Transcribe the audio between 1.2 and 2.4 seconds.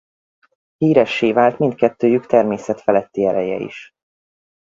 vált mindkettőjük